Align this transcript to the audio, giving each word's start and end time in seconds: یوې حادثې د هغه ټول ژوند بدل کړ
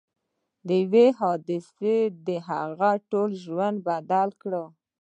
یوې 0.69 1.05
حادثې 1.19 1.95
د 2.27 2.29
هغه 2.49 2.91
ټول 3.11 3.29
ژوند 3.43 3.77
بدل 3.87 4.29
کړ 4.41 4.53